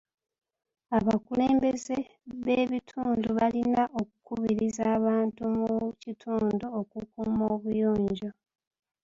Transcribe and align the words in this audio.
Abakulembeze 0.97 1.95
b'ebitundu 2.43 3.29
balina 3.39 3.83
okukubiriza 4.01 4.83
abantu 4.97 5.41
mu 5.57 5.69
kitundu 6.01 6.65
okukuuma 6.79 7.43
obuyonjo. 7.55 8.29